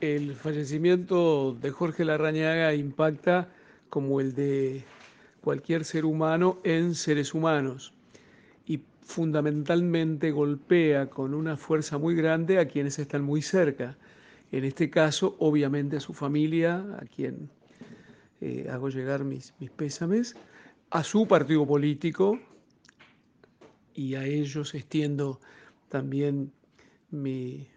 el 0.00 0.34
fallecimiento 0.34 1.56
de 1.60 1.70
Jorge 1.70 2.04
Larrañaga 2.04 2.74
impacta 2.74 3.48
como 3.88 4.20
el 4.20 4.34
de 4.34 4.84
cualquier 5.40 5.84
ser 5.84 6.04
humano 6.04 6.58
en 6.64 6.94
seres 6.94 7.32
humanos 7.34 7.94
y 8.66 8.80
fundamentalmente 9.02 10.30
golpea 10.30 11.08
con 11.08 11.34
una 11.34 11.56
fuerza 11.56 11.98
muy 11.98 12.14
grande 12.14 12.58
a 12.58 12.66
quienes 12.66 12.98
están 12.98 13.22
muy 13.22 13.42
cerca. 13.42 13.96
En 14.52 14.64
este 14.64 14.90
caso, 14.90 15.36
obviamente 15.38 15.96
a 15.96 16.00
su 16.00 16.12
familia, 16.12 16.84
a 17.00 17.04
quien 17.06 17.50
eh, 18.40 18.68
hago 18.70 18.88
llegar 18.88 19.24
mis, 19.24 19.54
mis 19.58 19.70
pésames, 19.70 20.36
a 20.90 21.02
su 21.02 21.26
partido 21.26 21.66
político 21.66 22.38
y 23.94 24.14
a 24.14 24.24
ellos 24.24 24.74
extiendo 24.74 25.40
también 25.88 26.52
mis 27.10 27.68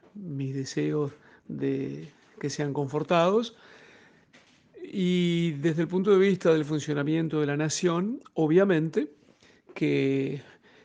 deseos 0.53 1.11
de 1.49 2.09
que 2.39 2.49
sean 2.49 2.71
confortados. 2.71 3.57
Y 4.81 5.51
desde 5.59 5.81
el 5.81 5.87
punto 5.89 6.11
de 6.11 6.17
vista 6.17 6.53
del 6.53 6.63
funcionamiento 6.63 7.41
de 7.41 7.47
la 7.47 7.57
nación, 7.57 8.21
obviamente 8.33 9.11
que 9.75 10.41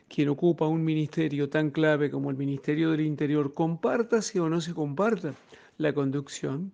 quien 0.09 0.29
ocupa 0.29 0.67
un 0.67 0.83
ministerio 0.83 1.49
tan 1.49 1.71
clave 1.71 2.11
como 2.11 2.29
el 2.29 2.37
Ministerio 2.37 2.91
del 2.91 3.01
Interior, 3.01 3.53
comparta 3.53 4.21
si 4.21 4.37
o 4.39 4.49
no 4.49 4.61
se 4.61 4.73
comparta 4.73 5.33
la 5.77 5.93
conducción, 5.93 6.71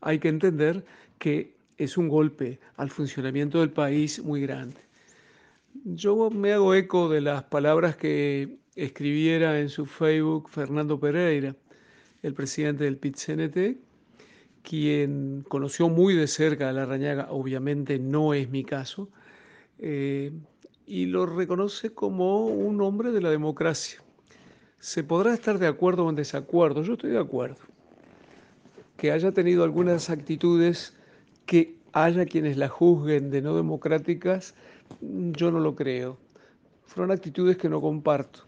hay 0.00 0.18
que 0.18 0.28
entender 0.28 0.84
que 1.18 1.54
es 1.78 1.96
un 1.96 2.08
golpe 2.08 2.58
al 2.76 2.90
funcionamiento 2.90 3.60
del 3.60 3.70
país 3.70 4.22
muy 4.22 4.40
grande. 4.40 4.80
Yo 5.84 6.30
me 6.30 6.52
hago 6.52 6.74
eco 6.74 7.08
de 7.08 7.20
las 7.20 7.44
palabras 7.44 7.96
que 7.96 8.58
escribiera 8.76 9.58
en 9.60 9.68
su 9.68 9.86
Facebook 9.86 10.50
Fernando 10.50 10.98
Pereira, 10.98 11.56
el 12.22 12.34
presidente 12.34 12.84
del 12.84 12.96
PIT-CNT, 12.96 13.78
quien 14.62 15.44
conoció 15.48 15.88
muy 15.88 16.14
de 16.14 16.28
cerca 16.28 16.68
a 16.68 16.72
la 16.72 16.86
Rañaga, 16.86 17.28
obviamente 17.30 17.98
no 17.98 18.32
es 18.32 18.48
mi 18.48 18.64
caso, 18.64 19.08
eh, 19.78 20.32
y 20.86 21.06
lo 21.06 21.26
reconoce 21.26 21.90
como 21.90 22.46
un 22.46 22.80
hombre 22.80 23.10
de 23.10 23.20
la 23.20 23.30
democracia. 23.30 24.02
Se 24.78 25.02
podrá 25.02 25.34
estar 25.34 25.58
de 25.58 25.66
acuerdo 25.66 26.06
o 26.06 26.10
en 26.10 26.16
desacuerdo, 26.16 26.82
yo 26.82 26.94
estoy 26.94 27.10
de 27.10 27.18
acuerdo. 27.18 27.60
Que 28.96 29.10
haya 29.10 29.32
tenido 29.32 29.64
algunas 29.64 30.10
actitudes 30.10 30.96
que 31.46 31.76
haya 31.92 32.24
quienes 32.24 32.56
la 32.56 32.68
juzguen 32.68 33.30
de 33.30 33.42
no 33.42 33.56
democráticas, 33.56 34.54
yo 35.00 35.50
no 35.50 35.60
lo 35.60 35.74
creo. 35.74 36.18
Fueron 36.84 37.10
actitudes 37.10 37.56
que 37.56 37.68
no 37.68 37.80
comparto, 37.80 38.40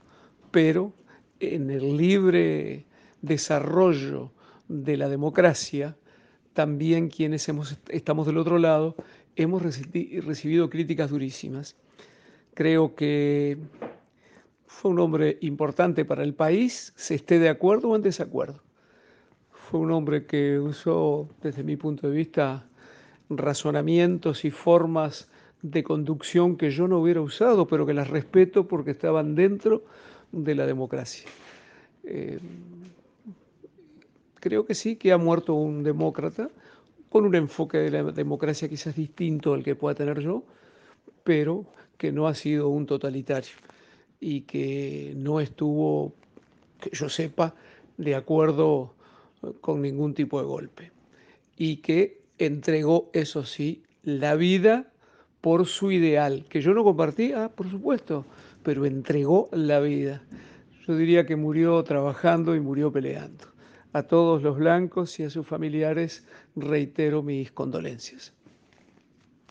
pero 0.50 0.92
en 1.40 1.70
el 1.70 1.96
libre 1.96 2.84
desarrollo 3.24 4.32
de 4.68 4.96
la 4.96 5.08
democracia, 5.08 5.96
también 6.52 7.08
quienes 7.08 7.48
hemos, 7.48 7.76
estamos 7.88 8.26
del 8.26 8.38
otro 8.38 8.58
lado 8.58 8.94
hemos 9.36 9.62
recibido 9.62 10.70
críticas 10.70 11.10
durísimas. 11.10 11.76
Creo 12.54 12.94
que 12.94 13.58
fue 14.66 14.92
un 14.92 15.00
hombre 15.00 15.38
importante 15.40 16.04
para 16.04 16.22
el 16.22 16.34
país, 16.34 16.92
se 16.96 17.16
esté 17.16 17.38
de 17.38 17.48
acuerdo 17.48 17.90
o 17.90 17.96
en 17.96 18.02
desacuerdo. 18.02 18.62
Fue 19.50 19.80
un 19.80 19.90
hombre 19.90 20.26
que 20.26 20.58
usó, 20.58 21.28
desde 21.42 21.64
mi 21.64 21.76
punto 21.76 22.08
de 22.08 22.14
vista, 22.14 22.66
razonamientos 23.30 24.44
y 24.44 24.50
formas 24.50 25.28
de 25.62 25.82
conducción 25.82 26.56
que 26.56 26.70
yo 26.70 26.86
no 26.86 26.98
hubiera 26.98 27.22
usado, 27.22 27.66
pero 27.66 27.86
que 27.86 27.94
las 27.94 28.08
respeto 28.08 28.68
porque 28.68 28.90
estaban 28.92 29.34
dentro 29.34 29.84
de 30.30 30.54
la 30.54 30.66
democracia. 30.66 31.28
Eh, 32.04 32.38
creo 34.44 34.66
que 34.66 34.74
sí, 34.74 34.96
que 34.96 35.10
ha 35.10 35.16
muerto 35.16 35.54
un 35.54 35.82
demócrata 35.82 36.50
con 37.08 37.24
un 37.24 37.34
enfoque 37.34 37.78
de 37.78 37.90
la 37.90 38.02
democracia 38.12 38.68
quizás 38.68 38.94
distinto 38.94 39.54
al 39.54 39.64
que 39.64 39.74
pueda 39.74 39.94
tener 39.94 40.20
yo, 40.20 40.44
pero 41.24 41.64
que 41.96 42.12
no 42.12 42.28
ha 42.28 42.34
sido 42.34 42.68
un 42.68 42.84
totalitario 42.84 43.54
y 44.20 44.42
que 44.42 45.14
no 45.16 45.40
estuvo, 45.40 46.12
que 46.78 46.90
yo 46.92 47.08
sepa, 47.08 47.54
de 47.96 48.14
acuerdo 48.14 48.92
con 49.62 49.80
ningún 49.80 50.12
tipo 50.12 50.38
de 50.38 50.46
golpe 50.46 50.92
y 51.56 51.76
que 51.76 52.20
entregó, 52.36 53.08
eso 53.14 53.46
sí, 53.46 53.82
la 54.02 54.34
vida 54.34 54.92
por 55.40 55.64
su 55.64 55.90
ideal, 55.90 56.44
que 56.50 56.60
yo 56.60 56.74
no 56.74 56.84
compartía, 56.84 57.48
por 57.48 57.70
supuesto, 57.70 58.26
pero 58.62 58.84
entregó 58.84 59.48
la 59.52 59.80
vida. 59.80 60.22
Yo 60.86 60.96
diría 60.96 61.24
que 61.24 61.36
murió 61.36 61.82
trabajando 61.82 62.54
y 62.54 62.60
murió 62.60 62.92
peleando. 62.92 63.53
A 63.94 64.02
todos 64.02 64.42
los 64.42 64.58
blancos 64.58 65.20
y 65.20 65.22
a 65.22 65.30
sus 65.30 65.46
familiares 65.46 66.26
reitero 66.56 67.22
mis 67.22 67.52
condolencias. 67.52 68.34